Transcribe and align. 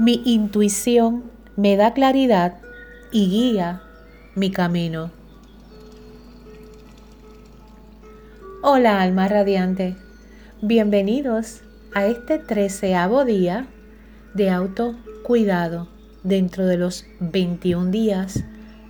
Mi 0.00 0.22
intuición 0.24 1.24
me 1.56 1.76
da 1.76 1.92
claridad 1.92 2.56
y 3.12 3.28
guía 3.28 3.82
mi 4.34 4.50
camino. 4.50 5.10
Hola 8.62 9.02
alma 9.02 9.28
radiante, 9.28 9.98
bienvenidos 10.62 11.60
a 11.92 12.06
este 12.06 12.38
treceavo 12.38 13.26
día 13.26 13.66
de 14.32 14.48
autocuidado 14.48 15.88
dentro 16.22 16.64
de 16.64 16.78
los 16.78 17.04
21 17.20 17.90
días 17.90 18.42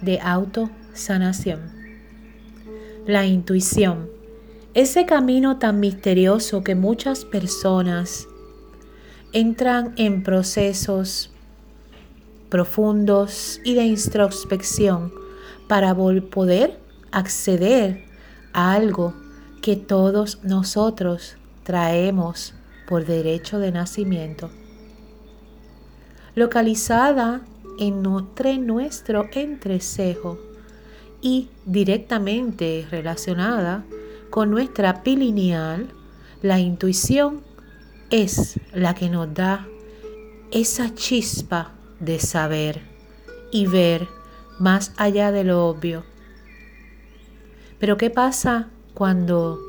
de 0.03 0.21
autosanación. 0.21 1.73
La 3.05 3.27
intuición, 3.27 4.09
ese 4.75 5.07
camino 5.07 5.59
tan 5.59 5.81
misterioso 5.81 6.63
que 6.63 6.77
muchas 6.77 7.25
personas 7.25 8.29
entran 9.33 9.95
en 9.97 10.23
procesos 10.23 11.31
profundos 12.49 13.61
y 13.64 13.75
de 13.75 13.85
introspección 13.85 15.13
para 15.68 15.95
poder 15.95 16.81
acceder 17.13 18.04
a 18.53 18.73
algo 18.73 19.14
que 19.63 19.77
todos 19.77 20.43
nosotros 20.43 21.37
traemos 21.63 22.54
por 22.89 23.07
derecho 23.07 23.59
de 23.61 23.71
nacimiento. 23.71 24.51
Localizada 26.35 27.43
entre 27.79 28.59
nuestro 28.59 29.29
entrecejo 29.32 30.39
y 31.23 31.49
directamente 31.65 32.87
relacionada 32.91 33.84
con 34.31 34.51
nuestra 34.51 35.03
pilineal, 35.03 35.89
la 36.42 36.59
intuición 36.59 37.42
es 38.11 38.59
la 38.73 38.95
que 38.95 39.09
nos 39.09 39.33
da 39.33 39.69
esa 40.51 40.95
chispa 40.95 41.73
de 42.01 42.19
saber 42.19 42.81
y 43.53 43.67
ver 43.67 44.09
más 44.59 44.93
allá 44.97 45.31
de 45.31 45.45
lo 45.45 45.67
obvio. 45.67 46.05
Pero 47.79 47.97
¿qué 47.97 48.11
pasa 48.11 48.69
cuando 48.95 49.61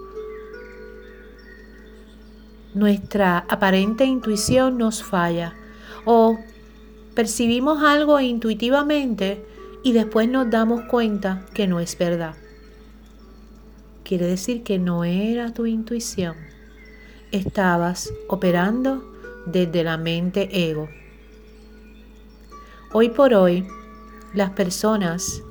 nuestra 2.74 3.46
aparente 3.48 4.06
intuición 4.06 4.78
nos 4.78 5.04
falla 5.04 5.54
o 6.06 6.40
percibimos 7.14 7.84
algo 7.84 8.20
intuitivamente 8.20 9.46
y 9.84 9.94
después 9.94 10.28
nos 10.28 10.50
damos 10.50 10.82
cuenta 10.86 11.46
que 11.54 11.68
no 11.68 11.80
es 11.80 11.96
verdad? 11.98 12.36
Quiere 14.04 14.26
decir 14.26 14.64
que 14.64 14.80
no 14.80 15.04
era 15.04 15.54
tu 15.54 15.68
intuición 15.68 16.36
estabas 17.32 18.14
operando 18.28 19.04
desde 19.46 19.84
la 19.84 19.98
mente 19.98 20.70
ego. 20.70 20.90
Hoy 22.94 23.10
por 23.10 23.34
hoy, 23.34 23.68
las 24.34 24.52
personas 24.52 25.42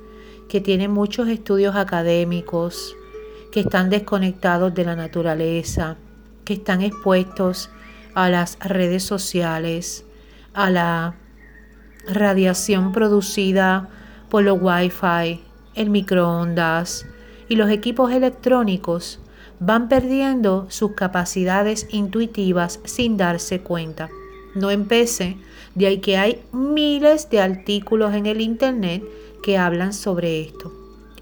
que 0.48 0.60
tienen 0.60 0.90
muchos 0.90 1.28
estudios 1.28 1.76
académicos, 1.76 2.94
que 3.50 3.60
están 3.60 3.90
desconectados 3.90 4.74
de 4.74 4.84
la 4.84 4.96
naturaleza, 4.96 5.96
que 6.44 6.54
están 6.54 6.82
expuestos 6.82 7.70
a 8.14 8.28
las 8.28 8.58
redes 8.58 9.02
sociales, 9.02 10.04
a 10.52 10.70
la 10.70 11.14
radiación 12.06 12.92
producida 12.92 13.88
por 14.28 14.44
los 14.44 14.58
wifi, 14.60 15.40
el 15.74 15.90
microondas 15.90 17.06
y 17.48 17.56
los 17.56 17.70
equipos 17.70 18.12
electrónicos, 18.12 19.20
van 19.60 19.88
perdiendo 19.88 20.66
sus 20.70 20.92
capacidades 20.92 21.86
intuitivas 21.90 22.80
sin 22.84 23.16
darse 23.16 23.60
cuenta. 23.60 24.08
No 24.54 24.70
empecé, 24.70 25.36
de 25.74 25.86
ahí 25.86 25.98
que 25.98 26.16
hay 26.16 26.42
miles 26.50 27.30
de 27.30 27.40
artículos 27.40 28.14
en 28.14 28.26
el 28.26 28.40
Internet 28.40 29.04
que 29.42 29.58
hablan 29.58 29.92
sobre 29.92 30.40
esto. 30.40 30.72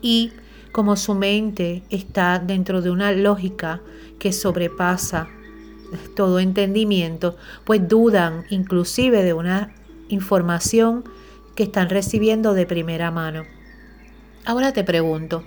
Y 0.00 0.33
como 0.73 0.96
su 0.96 1.14
mente 1.14 1.83
está 1.90 2.39
dentro 2.39 2.80
de 2.80 2.90
una 2.90 3.13
lógica 3.13 3.80
que 4.18 4.33
sobrepasa 4.33 5.29
todo 6.14 6.39
entendimiento, 6.39 7.36
pues 7.64 7.89
dudan 7.89 8.45
inclusive 8.51 9.23
de 9.23 9.33
una 9.33 9.74
información 10.08 11.05
que 11.55 11.64
están 11.64 11.89
recibiendo 11.89 12.55
de 12.55 12.67
primera 12.67 13.11
mano. 13.11 13.42
Ahora 14.45 14.73
te 14.73 14.84
pregunto, 14.84 15.45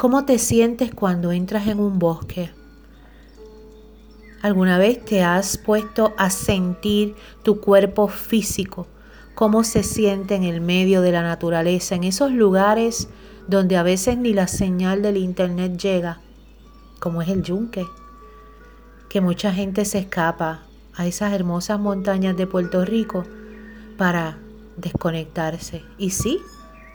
¿Cómo 0.00 0.24
te 0.24 0.38
sientes 0.38 0.94
cuando 0.94 1.30
entras 1.30 1.66
en 1.66 1.78
un 1.78 1.98
bosque? 1.98 2.50
¿Alguna 4.40 4.78
vez 4.78 5.04
te 5.04 5.22
has 5.22 5.58
puesto 5.58 6.14
a 6.16 6.30
sentir 6.30 7.16
tu 7.42 7.60
cuerpo 7.60 8.08
físico? 8.08 8.86
¿Cómo 9.34 9.62
se 9.62 9.82
siente 9.82 10.36
en 10.36 10.44
el 10.44 10.62
medio 10.62 11.02
de 11.02 11.12
la 11.12 11.22
naturaleza, 11.22 11.96
en 11.96 12.04
esos 12.04 12.32
lugares 12.32 13.10
donde 13.46 13.76
a 13.76 13.82
veces 13.82 14.16
ni 14.16 14.32
la 14.32 14.48
señal 14.48 15.02
del 15.02 15.18
internet 15.18 15.76
llega, 15.76 16.22
como 16.98 17.20
es 17.20 17.28
el 17.28 17.42
yunque? 17.42 17.84
Que 19.10 19.20
mucha 19.20 19.52
gente 19.52 19.84
se 19.84 19.98
escapa 19.98 20.62
a 20.94 21.06
esas 21.06 21.34
hermosas 21.34 21.78
montañas 21.78 22.38
de 22.38 22.46
Puerto 22.46 22.86
Rico 22.86 23.24
para 23.98 24.38
desconectarse. 24.78 25.84
Y 25.98 26.08
sí, 26.08 26.40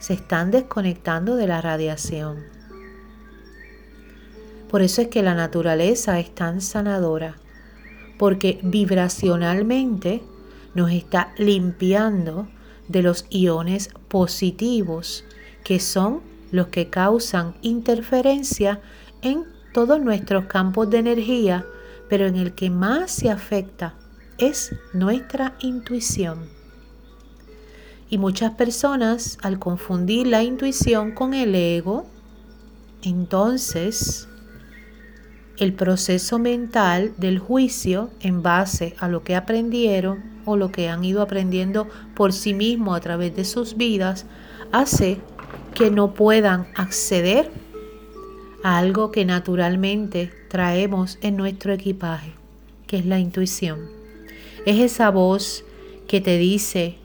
se 0.00 0.14
están 0.14 0.50
desconectando 0.50 1.36
de 1.36 1.46
la 1.46 1.60
radiación. 1.60 2.55
Por 4.76 4.82
eso 4.82 5.00
es 5.00 5.08
que 5.08 5.22
la 5.22 5.34
naturaleza 5.34 6.20
es 6.20 6.34
tan 6.34 6.60
sanadora, 6.60 7.36
porque 8.18 8.60
vibracionalmente 8.62 10.22
nos 10.74 10.90
está 10.90 11.32
limpiando 11.38 12.46
de 12.86 13.00
los 13.00 13.24
iones 13.30 13.88
positivos, 14.08 15.24
que 15.64 15.80
son 15.80 16.20
los 16.50 16.66
que 16.66 16.90
causan 16.90 17.54
interferencia 17.62 18.82
en 19.22 19.44
todos 19.72 19.98
nuestros 19.98 20.44
campos 20.44 20.90
de 20.90 20.98
energía, 20.98 21.64
pero 22.10 22.26
en 22.26 22.36
el 22.36 22.52
que 22.52 22.68
más 22.68 23.10
se 23.10 23.30
afecta 23.30 23.94
es 24.36 24.76
nuestra 24.92 25.56
intuición. 25.60 26.50
Y 28.10 28.18
muchas 28.18 28.52
personas, 28.52 29.38
al 29.40 29.58
confundir 29.58 30.26
la 30.26 30.42
intuición 30.42 31.12
con 31.12 31.32
el 31.32 31.54
ego, 31.54 32.04
entonces 33.00 34.28
el 35.58 35.72
proceso 35.72 36.38
mental 36.38 37.14
del 37.16 37.38
juicio 37.38 38.10
en 38.20 38.42
base 38.42 38.94
a 38.98 39.08
lo 39.08 39.22
que 39.22 39.34
aprendieron 39.34 40.22
o 40.44 40.56
lo 40.56 40.70
que 40.70 40.88
han 40.88 41.04
ido 41.04 41.22
aprendiendo 41.22 41.88
por 42.14 42.32
sí 42.32 42.54
mismos 42.54 42.96
a 42.96 43.00
través 43.00 43.34
de 43.34 43.44
sus 43.44 43.76
vidas 43.76 44.26
hace 44.72 45.18
que 45.74 45.90
no 45.90 46.14
puedan 46.14 46.66
acceder 46.74 47.50
a 48.62 48.78
algo 48.78 49.10
que 49.10 49.24
naturalmente 49.24 50.30
traemos 50.48 51.18
en 51.20 51.36
nuestro 51.36 51.72
equipaje, 51.72 52.32
que 52.86 52.98
es 52.98 53.06
la 53.06 53.18
intuición. 53.18 53.80
Es 54.64 54.80
esa 54.80 55.10
voz 55.10 55.64
que 56.08 56.20
te 56.20 56.38
dice, 56.38 56.96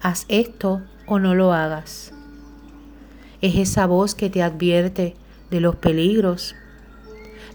haz 0.00 0.24
esto 0.28 0.82
o 1.06 1.18
no 1.18 1.34
lo 1.34 1.52
hagas. 1.52 2.12
Es 3.40 3.56
esa 3.56 3.86
voz 3.86 4.14
que 4.14 4.30
te 4.30 4.42
advierte 4.42 5.14
de 5.50 5.60
los 5.60 5.76
peligros, 5.76 6.54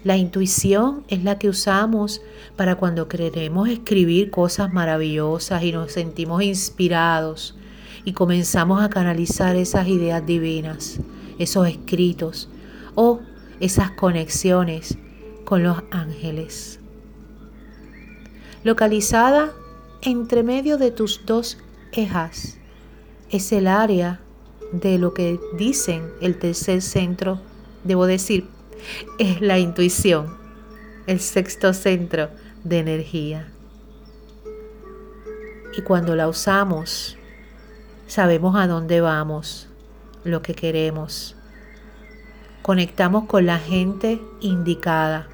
la 0.06 0.16
intuición 0.16 1.02
es 1.08 1.24
la 1.24 1.36
que 1.36 1.48
usamos 1.48 2.22
para 2.54 2.76
cuando 2.76 3.08
queremos 3.08 3.68
escribir 3.68 4.30
cosas 4.30 4.72
maravillosas 4.72 5.64
y 5.64 5.72
nos 5.72 5.90
sentimos 5.90 6.44
inspirados 6.44 7.56
y 8.04 8.12
comenzamos 8.12 8.80
a 8.84 8.88
canalizar 8.88 9.56
esas 9.56 9.88
ideas 9.88 10.24
divinas, 10.24 11.00
esos 11.40 11.66
escritos 11.66 12.48
o 12.94 13.18
esas 13.58 13.90
conexiones 13.90 14.96
con 15.44 15.64
los 15.64 15.78
ángeles. 15.90 16.78
Localizada 18.62 19.54
entre 20.02 20.44
medio 20.44 20.78
de 20.78 20.92
tus 20.92 21.26
dos 21.26 21.58
ejas 21.90 22.58
es 23.32 23.50
el 23.50 23.66
área 23.66 24.20
de 24.70 24.98
lo 24.98 25.14
que 25.14 25.40
dicen 25.58 26.04
el 26.20 26.38
tercer 26.38 26.80
centro, 26.80 27.40
debo 27.82 28.06
decir, 28.06 28.55
es 29.18 29.40
la 29.40 29.58
intuición, 29.58 30.36
el 31.06 31.20
sexto 31.20 31.72
centro 31.72 32.28
de 32.64 32.78
energía. 32.78 33.48
Y 35.76 35.82
cuando 35.82 36.16
la 36.16 36.28
usamos, 36.28 37.16
sabemos 38.06 38.56
a 38.56 38.66
dónde 38.66 39.00
vamos, 39.00 39.68
lo 40.24 40.42
que 40.42 40.54
queremos. 40.54 41.36
Conectamos 42.62 43.26
con 43.26 43.46
la 43.46 43.58
gente 43.58 44.20
indicada. 44.40 45.28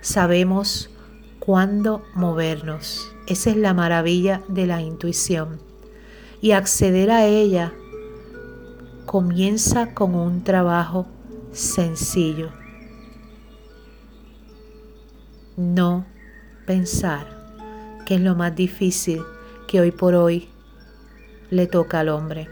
Sabemos 0.00 0.90
cuándo 1.38 2.02
movernos. 2.14 3.12
Esa 3.26 3.50
es 3.50 3.56
la 3.56 3.72
maravilla 3.72 4.42
de 4.48 4.66
la 4.66 4.82
intuición. 4.82 5.60
Y 6.40 6.52
acceder 6.52 7.10
a 7.10 7.24
ella 7.24 7.72
comienza 9.06 9.94
con 9.94 10.14
un 10.14 10.44
trabajo 10.44 11.06
sencillo 11.52 12.50
no 15.58 16.06
pensar, 16.66 17.26
que 18.06 18.14
es 18.14 18.20
lo 18.20 18.36
más 18.36 18.54
difícil 18.54 19.22
que 19.66 19.80
hoy 19.80 19.90
por 19.90 20.14
hoy 20.14 20.48
le 21.50 21.66
toca 21.66 21.98
al 21.98 22.10
hombre. 22.10 22.48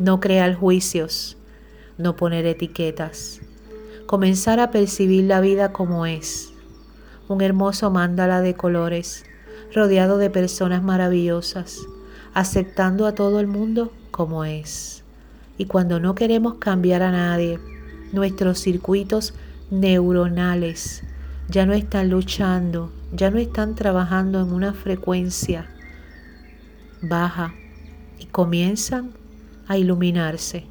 No 0.00 0.18
crear 0.18 0.56
juicios, 0.56 1.36
no 1.98 2.16
poner 2.16 2.44
etiquetas, 2.44 3.40
comenzar 4.06 4.58
a 4.58 4.72
percibir 4.72 5.24
la 5.24 5.40
vida 5.40 5.72
como 5.72 6.04
es. 6.04 6.52
Un 7.28 7.40
hermoso 7.40 7.92
mándala 7.92 8.40
de 8.40 8.54
colores, 8.54 9.24
rodeado 9.72 10.18
de 10.18 10.28
personas 10.28 10.82
maravillosas, 10.82 11.78
aceptando 12.34 13.06
a 13.06 13.14
todo 13.14 13.38
el 13.38 13.46
mundo 13.46 13.92
como 14.10 14.44
es. 14.44 15.04
Y 15.56 15.66
cuando 15.66 16.00
no 16.00 16.16
queremos 16.16 16.54
cambiar 16.54 17.02
a 17.02 17.12
nadie, 17.12 17.60
nuestros 18.12 18.58
circuitos 18.58 19.34
neuronales 19.70 21.04
ya 21.48 21.66
no 21.66 21.72
están 21.72 22.10
luchando, 22.10 22.92
ya 23.12 23.30
no 23.30 23.38
están 23.38 23.74
trabajando 23.74 24.40
en 24.40 24.52
una 24.52 24.72
frecuencia 24.72 25.68
baja 27.02 27.54
y 28.18 28.26
comienzan 28.26 29.12
a 29.66 29.76
iluminarse. 29.76 30.66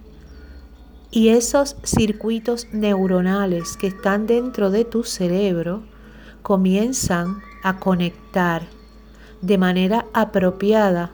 Y 1.12 1.30
esos 1.30 1.76
circuitos 1.84 2.68
neuronales 2.72 3.76
que 3.76 3.88
están 3.88 4.28
dentro 4.28 4.72
de 4.72 4.86
tu 4.86 5.04
cerebro 5.04 5.84
comienzan 6.42 7.42
a 7.64 7.78
conectar 7.78 8.64
de 9.42 9.58
manera 9.58 10.06
apropiada 10.14 11.12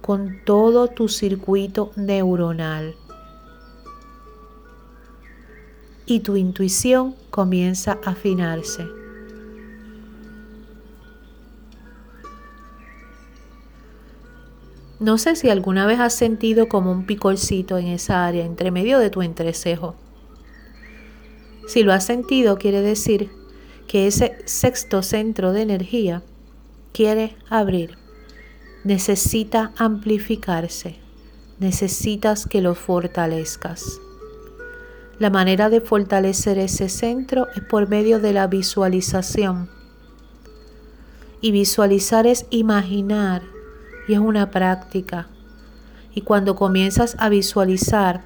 con 0.00 0.40
todo 0.44 0.88
tu 0.88 1.08
circuito 1.08 1.90
neuronal. 1.96 2.94
Y 6.06 6.20
tu 6.20 6.36
intuición 6.36 7.14
comienza 7.30 7.98
a 8.04 8.10
afinarse. 8.10 8.86
No 15.00 15.18
sé 15.18 15.36
si 15.36 15.50
alguna 15.50 15.86
vez 15.86 16.00
has 16.00 16.14
sentido 16.14 16.68
como 16.68 16.90
un 16.90 17.04
picorcito 17.04 17.78
en 17.78 17.88
esa 17.88 18.26
área, 18.26 18.44
entre 18.44 18.70
medio 18.70 18.98
de 18.98 19.10
tu 19.10 19.22
entrecejo. 19.22 19.96
Si 21.66 21.82
lo 21.82 21.92
has 21.92 22.06
sentido, 22.06 22.58
quiere 22.58 22.80
decir 22.80 23.30
que 23.86 24.06
ese 24.06 24.38
sexto 24.44 25.02
centro 25.02 25.52
de 25.52 25.62
energía 25.62 26.22
quiere 26.92 27.36
abrir, 27.50 27.98
necesita 28.84 29.72
amplificarse, 29.76 30.96
necesitas 31.58 32.46
que 32.46 32.60
lo 32.60 32.74
fortalezcas. 32.74 34.00
La 35.18 35.30
manera 35.30 35.70
de 35.70 35.80
fortalecer 35.80 36.58
ese 36.58 36.88
centro 36.88 37.46
es 37.54 37.62
por 37.62 37.88
medio 37.88 38.18
de 38.18 38.32
la 38.32 38.48
visualización. 38.48 39.70
Y 41.40 41.52
visualizar 41.52 42.26
es 42.26 42.46
imaginar 42.50 43.42
y 44.08 44.14
es 44.14 44.18
una 44.18 44.50
práctica. 44.50 45.28
Y 46.14 46.22
cuando 46.22 46.56
comienzas 46.56 47.16
a 47.20 47.28
visualizar, 47.28 48.22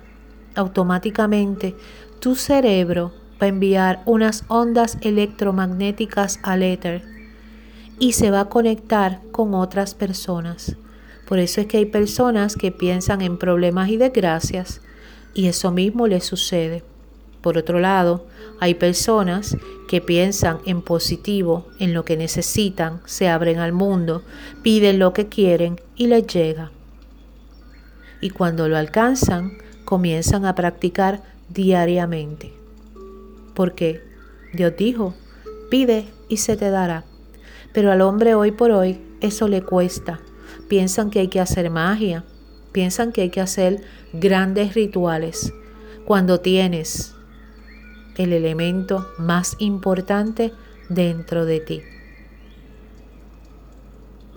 automáticamente 0.54 1.74
tu 2.20 2.36
cerebro 2.36 3.12
va 3.40 3.46
a 3.46 3.48
enviar 3.48 4.02
unas 4.06 4.44
ondas 4.48 4.96
electromagnéticas 5.02 6.40
al 6.42 6.62
éter 6.62 7.02
y 7.98 8.12
se 8.12 8.30
va 8.30 8.40
a 8.40 8.48
conectar 8.48 9.20
con 9.30 9.54
otras 9.54 9.94
personas. 9.94 10.76
Por 11.26 11.38
eso 11.38 11.60
es 11.60 11.66
que 11.66 11.76
hay 11.76 11.86
personas 11.86 12.56
que 12.56 12.72
piensan 12.72 13.20
en 13.20 13.36
problemas 13.36 13.90
y 13.90 13.98
desgracias 13.98 14.80
y 15.34 15.46
eso 15.46 15.70
mismo 15.70 16.06
les 16.06 16.24
sucede. 16.24 16.82
Por 17.40 17.56
otro 17.56 17.78
lado, 17.78 18.26
hay 18.60 18.74
personas 18.74 19.56
que 19.88 20.00
piensan 20.00 20.58
en 20.66 20.82
positivo, 20.82 21.66
en 21.78 21.94
lo 21.94 22.04
que 22.04 22.16
necesitan, 22.16 23.00
se 23.06 23.28
abren 23.28 23.58
al 23.58 23.72
mundo, 23.72 24.22
piden 24.62 24.98
lo 24.98 25.12
que 25.12 25.28
quieren 25.28 25.80
y 25.96 26.08
les 26.08 26.26
llega. 26.26 26.72
Y 28.20 28.30
cuando 28.30 28.68
lo 28.68 28.76
alcanzan, 28.76 29.58
comienzan 29.84 30.44
a 30.44 30.54
practicar 30.54 31.22
diariamente. 31.48 32.52
Porque 33.54 34.02
Dios 34.52 34.74
dijo, 34.76 35.14
pide 35.70 36.06
y 36.28 36.38
se 36.38 36.56
te 36.56 36.70
dará. 36.70 37.04
Pero 37.72 37.92
al 37.92 38.00
hombre 38.00 38.34
hoy 38.34 38.50
por 38.50 38.72
hoy 38.72 39.00
eso 39.20 39.48
le 39.48 39.62
cuesta. 39.62 40.20
Piensan 40.68 41.10
que 41.10 41.20
hay 41.20 41.28
que 41.28 41.40
hacer 41.40 41.70
magia, 41.70 42.24
piensan 42.72 43.12
que 43.12 43.22
hay 43.22 43.30
que 43.30 43.40
hacer 43.40 43.82
grandes 44.12 44.74
rituales. 44.74 45.52
Cuando 46.04 46.40
tienes 46.40 47.14
el 48.16 48.32
elemento 48.32 49.06
más 49.18 49.56
importante 49.58 50.52
dentro 50.88 51.44
de 51.44 51.60
ti. 51.60 51.82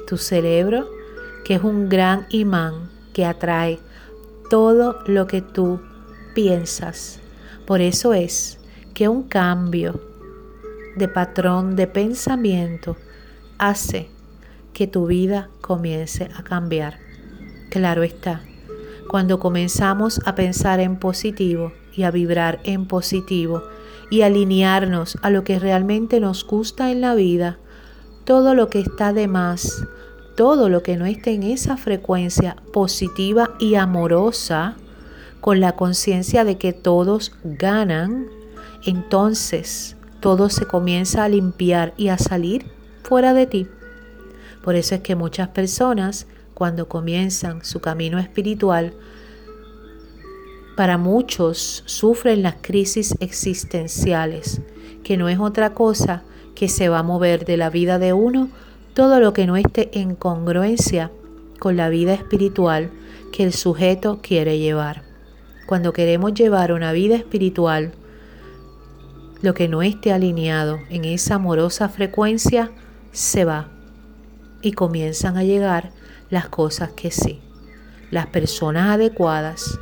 Tu 0.08 0.18
cerebro, 0.18 0.88
que 1.44 1.56
es 1.56 1.64
un 1.64 1.90
gran 1.90 2.28
imán 2.30 2.90
que 3.14 3.26
atrae 3.26 3.80
todo 4.50 5.00
lo 5.08 5.28
que 5.28 5.42
tú 5.42 5.82
piensas. 6.36 7.20
Por 7.66 7.82
eso 7.82 8.14
es 8.14 8.60
que 8.94 9.08
un 9.08 9.24
cambio 9.24 10.02
de 10.96 11.08
patrón 11.08 11.76
de 11.76 11.88
pensamiento 11.88 12.98
hace 13.58 14.10
que 14.74 14.88
tu 14.88 15.08
vida 15.08 15.50
comience 15.62 16.30
a 16.36 16.44
cambiar. 16.44 17.11
Claro 17.72 18.04
está, 18.04 18.42
cuando 19.10 19.40
comenzamos 19.40 20.20
a 20.26 20.36
pensar 20.36 20.80
en 20.80 20.98
positivo, 20.98 21.72
y 21.96 22.04
a 22.04 22.12
vibrar 22.12 22.60
en 22.64 22.86
positivo 22.86 23.64
y 24.10 24.24
alinearnos 24.24 25.18
a 25.22 25.30
lo 25.30 25.44
que 25.44 25.60
realmente 25.60 26.20
nos 26.20 26.46
gusta 26.46 26.92
en 26.92 27.02
la 27.02 27.16
vida, 27.16 27.60
todo 28.26 28.56
lo 28.56 28.70
que 28.70 28.80
está 28.80 29.14
de 29.14 29.28
más, 29.28 29.86
todo 30.36 30.68
lo 30.70 30.84
que 30.84 30.98
no 30.98 31.06
esté 31.06 31.34
en 31.34 31.44
esa 31.44 31.78
frecuencia 31.78 32.58
positiva 32.74 33.52
y 33.58 33.76
amorosa, 33.76 34.76
con 35.40 35.60
la 35.60 35.76
conciencia 35.76 36.44
de 36.44 36.58
que 36.58 36.74
todos 36.74 37.32
ganan, 37.44 38.28
entonces 38.86 39.96
todo 40.20 40.50
se 40.50 40.66
comienza 40.66 41.24
a 41.24 41.30
limpiar 41.30 41.94
y 41.96 42.10
a 42.10 42.18
salir 42.18 42.66
fuera 43.02 43.34
de 43.34 43.48
ti. 43.48 43.68
Por 44.62 44.76
eso 44.76 44.94
es 44.96 45.02
que 45.02 45.16
muchas 45.16 45.48
personas, 45.48 46.28
cuando 46.54 46.88
comienzan 46.88 47.64
su 47.64 47.80
camino 47.80 48.20
espiritual, 48.20 48.94
para 50.76 50.98
muchos 50.98 51.84
sufren 51.86 52.44
las 52.44 52.56
crisis 52.62 53.16
existenciales, 53.20 54.62
que 55.04 55.18
no 55.18 55.30
es 55.30 55.40
otra 55.40 55.74
cosa 55.74 56.24
que 56.56 56.70
se 56.70 56.90
va 56.90 57.00
a 57.00 57.04
mover 57.04 57.46
de 57.46 57.58
la 57.58 57.70
vida 57.70 58.00
de 58.00 58.14
uno 58.14 58.50
todo 58.94 59.20
lo 59.20 59.34
que 59.34 59.48
no 59.48 59.58
esté 59.58 59.90
en 60.00 60.16
congruencia 60.16 61.12
con 61.60 61.78
la 61.78 61.90
vida 61.90 62.14
espiritual 62.14 62.92
que 63.32 63.44
el 63.44 63.54
sujeto 63.54 64.20
quiere 64.22 64.60
llevar. 64.60 65.04
Cuando 65.68 65.94
queremos 65.94 66.34
llevar 66.34 66.74
una 66.74 66.92
vida 66.92 67.16
espiritual, 67.16 67.94
lo 69.42 69.54
que 69.54 69.68
no 69.68 69.82
esté 69.82 70.12
alineado 70.12 70.80
en 70.90 71.06
esa 71.06 71.36
amorosa 71.36 71.90
frecuencia 71.90 72.72
se 73.12 73.46
va 73.46 73.70
y 74.62 74.74
comienzan 74.74 75.38
a 75.38 75.44
llegar 75.44 75.92
las 76.32 76.50
cosas 76.50 76.92
que 76.94 77.12
sí, 77.12 77.40
las 78.10 78.26
personas 78.26 78.90
adecuadas, 78.90 79.80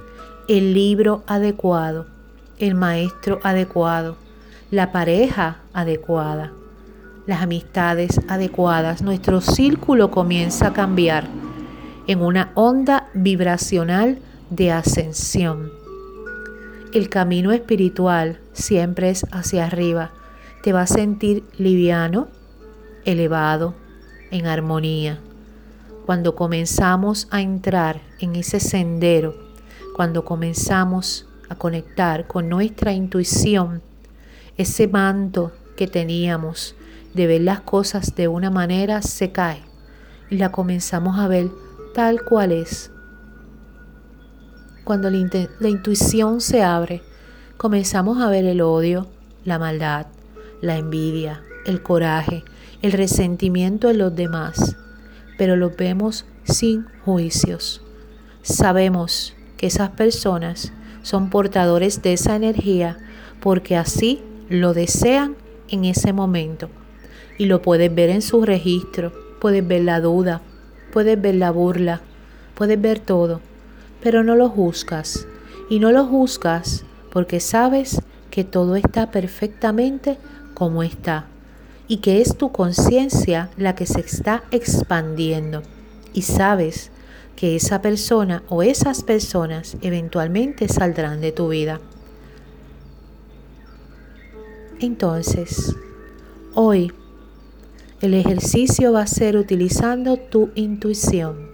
el 0.50 0.74
libro 0.74 1.24
adecuado, 1.27 2.08
el 2.58 2.75
maestro 2.75 3.39
adecuado, 3.44 4.18
la 4.72 4.91
pareja 4.91 5.60
adecuada, 5.74 6.51
las 7.27 7.44
amistades 7.44 8.20
adecuadas. 8.27 9.01
Nuestro 9.03 9.41
círculo 9.41 10.12
comienza 10.12 10.68
a 10.68 10.74
cambiar 10.74 11.27
en 12.08 12.22
una 12.22 12.51
onda 12.56 13.10
vibracional 13.13 14.20
de 14.50 14.72
ascensión. 14.72 15.72
El 16.91 17.10
camino 17.10 17.51
espiritual 17.51 18.39
siempre 18.53 19.12
es 19.12 19.24
hacia 19.32 19.65
arriba. 19.65 20.12
Te 20.63 20.74
va 20.74 20.82
a 20.82 20.88
sentir 20.88 21.44
liviano, 21.58 22.27
elevado, 23.06 23.75
en 24.32 24.48
armonía. 24.48 25.20
Cuando 26.10 26.34
comenzamos 26.34 27.28
a 27.30 27.39
entrar 27.39 28.01
en 28.18 28.36
ese 28.36 28.60
sendero 28.60 29.36
cuando 29.96 30.25
comenzamos 30.25 31.28
a 31.50 31.56
conectar 31.56 32.25
con 32.25 32.50
nuestra 32.50 32.94
intuición, 32.94 33.84
ese 34.58 34.88
manto 34.88 35.51
que 35.78 35.86
teníamos 35.86 36.75
de 37.13 37.28
ver 37.28 37.42
las 37.42 37.62
cosas 37.62 38.16
de 38.16 38.28
una 38.28 38.50
manera 38.50 39.04
se 39.04 39.32
cae 39.32 39.62
y 40.32 40.38
la 40.38 40.51
comenzamos 40.51 41.20
a 41.20 41.28
ver 41.28 41.51
tal 41.94 42.24
cual 42.24 42.54
es. 42.54 42.89
Cuando 44.86 45.12
la, 45.12 45.70
intuición 45.70 46.42
se 46.42 46.63
abre, 46.63 47.04
comenzamos 47.58 48.20
a 48.20 48.32
ver 48.32 48.46
el 48.46 48.62
odio, 48.62 49.06
la 49.46 49.60
maldad, 49.60 50.08
la 50.60 50.75
envidia, 50.75 51.44
el 51.68 51.84
coraje, 51.84 52.44
el 52.82 52.94
resentimiento 52.94 53.92
en 53.92 54.00
los 54.00 54.16
demás, 54.16 54.75
pero 55.39 55.55
lo 55.55 55.69
vemos 55.69 56.25
sin 56.43 56.86
juicios. 57.05 57.81
Sabemos 58.41 59.34
que 59.55 59.67
esas 59.67 59.91
personas 59.91 60.74
son 61.01 61.29
portadores 61.29 62.01
de 62.01 62.12
esa 62.12 62.36
energía 62.36 62.98
porque 63.39 63.77
así 63.77 64.22
lo 64.50 64.74
desean 64.74 65.38
en 65.69 65.86
ese 65.86 66.12
momento. 66.12 66.69
Y 67.38 67.46
lo 67.46 67.62
puedes 67.62 67.96
ver 67.96 68.10
en 68.10 68.22
su 68.22 68.43
registro, 68.43 69.13
puedes 69.39 69.65
ver 69.65 69.84
la 69.84 70.01
duda, 70.01 70.41
puedes 70.91 71.19
ver 71.22 71.36
la 71.36 71.51
burla, 71.51 72.01
puedes 72.53 72.79
ver 72.81 73.00
todo, 73.00 73.39
pero 74.03 74.25
no 74.25 74.36
lo 74.36 74.50
juzgas. 74.50 75.25
Y 75.69 75.79
no 75.79 75.93
lo 75.93 76.05
juzgas 76.05 76.84
porque 77.13 77.39
sabes 77.39 78.01
que 78.29 78.43
todo 78.43 78.75
está 78.75 79.10
perfectamente 79.10 80.17
como 80.53 80.84
está 80.84 81.27
y 81.89 81.98
que 81.98 82.22
es 82.22 82.38
tu 82.38 82.53
conciencia 82.53 83.50
la 83.58 83.75
que 83.75 83.88
se 83.88 84.00
está 84.00 84.43
expandiendo 84.51 85.63
y 86.13 86.22
sabes 86.22 86.91
que 87.36 87.55
esa 87.55 87.81
persona 87.81 88.43
o 88.48 88.62
esas 88.63 89.01
personas 89.03 89.75
eventualmente 89.81 90.67
saldrán 90.67 91.19
de 91.19 91.31
tu 91.31 91.50
vida. 91.50 91.81
Entonces, 94.79 95.75
hoy 96.53 96.93
el 98.01 98.13
ejercicio 98.13 98.93
va 98.93 99.01
a 99.01 99.08
ser 99.08 99.36
utilizando 99.36 100.17
tu 100.17 100.51
intuición. 100.55 101.50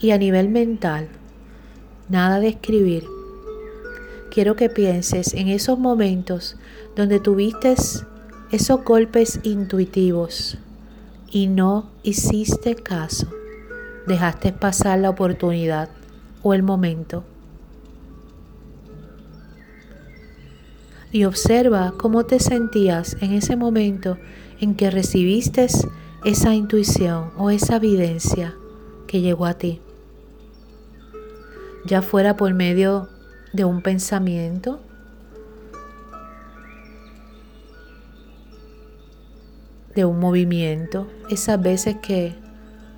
Y 0.00 0.10
a 0.10 0.18
nivel 0.18 0.48
mental, 0.48 1.08
nada 2.08 2.38
de 2.40 2.48
escribir. 2.48 3.17
Quiero 4.30 4.56
que 4.56 4.68
pienses 4.68 5.32
en 5.34 5.48
esos 5.48 5.78
momentos 5.78 6.56
donde 6.94 7.18
tuviste 7.18 7.74
esos 8.50 8.84
golpes 8.84 9.40
intuitivos 9.42 10.58
y 11.30 11.46
no 11.46 11.90
hiciste 12.02 12.74
caso. 12.74 13.28
Dejaste 14.06 14.52
pasar 14.52 14.98
la 14.98 15.10
oportunidad 15.10 15.90
o 16.42 16.54
el 16.54 16.62
momento. 16.62 17.24
Y 21.10 21.24
observa 21.24 21.94
cómo 21.96 22.24
te 22.24 22.38
sentías 22.38 23.16
en 23.20 23.32
ese 23.32 23.56
momento 23.56 24.18
en 24.60 24.74
que 24.74 24.90
recibiste 24.90 25.66
esa 26.24 26.54
intuición 26.54 27.30
o 27.38 27.50
esa 27.50 27.76
evidencia 27.76 28.54
que 29.06 29.20
llegó 29.20 29.46
a 29.46 29.54
ti. 29.54 29.80
Ya 31.86 32.02
fuera 32.02 32.36
por 32.36 32.52
medio 32.52 33.08
de 33.52 33.64
un 33.64 33.82
pensamiento, 33.82 34.80
de 39.94 40.04
un 40.04 40.18
movimiento, 40.20 41.08
esas 41.30 41.60
veces 41.60 41.96
que 41.96 42.34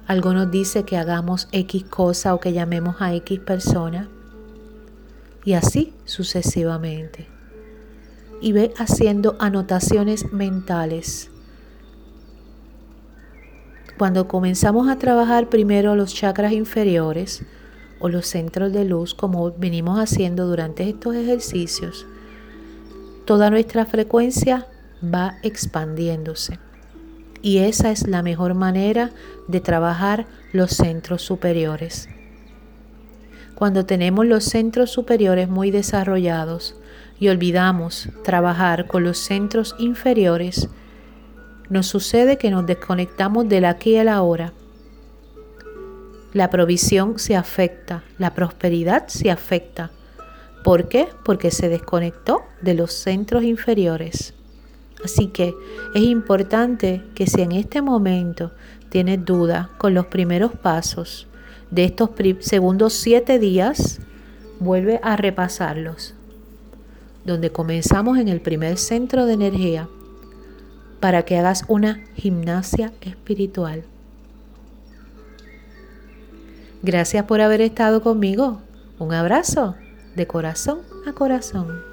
algo 0.06 0.32
nos 0.32 0.50
dice 0.50 0.84
que 0.84 0.96
hagamos 0.96 1.48
X 1.52 1.84
cosa 1.84 2.34
o 2.34 2.40
que 2.40 2.52
llamemos 2.52 2.96
a 3.00 3.14
X 3.14 3.38
persona, 3.40 4.08
y 5.44 5.54
así 5.54 5.94
sucesivamente. 6.04 7.26
Y 8.42 8.52
ve 8.52 8.72
haciendo 8.76 9.36
anotaciones 9.38 10.32
mentales. 10.32 11.30
Cuando 13.98 14.28
comenzamos 14.28 14.88
a 14.88 14.96
trabajar 14.96 15.48
primero 15.48 15.94
los 15.94 16.14
chakras 16.14 16.52
inferiores 16.52 17.44
o 18.00 18.08
los 18.08 18.26
centros 18.26 18.72
de 18.72 18.84
luz, 18.84 19.14
como 19.14 19.52
venimos 19.52 20.00
haciendo 20.00 20.46
durante 20.46 20.88
estos 20.88 21.14
ejercicios, 21.14 22.06
toda 23.26 23.50
nuestra 23.50 23.86
frecuencia 23.86 24.66
va 25.02 25.36
expandiéndose. 25.42 26.58
Y 27.42 27.58
esa 27.58 27.90
es 27.90 28.06
la 28.06 28.22
mejor 28.22 28.54
manera 28.54 29.10
de 29.48 29.60
trabajar 29.60 30.26
los 30.52 30.72
centros 30.72 31.22
superiores. 31.22 32.08
Cuando 33.54 33.86
tenemos 33.86 34.26
los 34.26 34.44
centros 34.44 34.90
superiores 34.90 35.48
muy 35.48 35.70
desarrollados 35.70 36.76
y 37.18 37.28
olvidamos 37.28 38.08
trabajar 38.24 38.86
con 38.86 39.04
los 39.04 39.18
centros 39.18 39.74
inferiores, 39.78 40.68
nos 41.68 41.86
sucede 41.86 42.36
que 42.36 42.50
nos 42.50 42.66
desconectamos 42.66 43.48
del 43.48 43.66
aquí 43.66 43.90
y 43.90 43.96
el 43.96 44.08
ahora. 44.08 44.52
La 46.32 46.48
provisión 46.48 47.18
se 47.18 47.34
afecta, 47.34 48.04
la 48.18 48.34
prosperidad 48.34 49.08
se 49.08 49.30
afecta. 49.30 49.90
¿Por 50.62 50.88
qué? 50.88 51.08
Porque 51.24 51.50
se 51.50 51.68
desconectó 51.68 52.42
de 52.60 52.74
los 52.74 52.92
centros 52.92 53.42
inferiores. 53.42 54.34
Así 55.04 55.28
que 55.28 55.54
es 55.94 56.02
importante 56.02 57.02
que 57.14 57.26
si 57.26 57.40
en 57.40 57.52
este 57.52 57.82
momento 57.82 58.52
tienes 58.90 59.24
duda 59.24 59.70
con 59.78 59.92
los 59.92 60.06
primeros 60.06 60.52
pasos 60.52 61.26
de 61.70 61.84
estos 61.84 62.10
segundos 62.40 62.92
siete 62.92 63.38
días, 63.38 64.00
vuelve 64.60 65.00
a 65.02 65.16
repasarlos, 65.16 66.14
donde 67.24 67.50
comenzamos 67.50 68.18
en 68.18 68.28
el 68.28 68.40
primer 68.40 68.76
centro 68.76 69.26
de 69.26 69.32
energía 69.32 69.88
para 71.00 71.24
que 71.24 71.38
hagas 71.38 71.64
una 71.66 72.04
gimnasia 72.14 72.92
espiritual. 73.00 73.84
Gracias 76.82 77.24
por 77.24 77.40
haber 77.40 77.60
estado 77.60 78.02
conmigo. 78.02 78.62
Un 78.98 79.12
abrazo 79.12 79.74
de 80.16 80.26
corazón 80.26 80.80
a 81.06 81.12
corazón. 81.12 81.89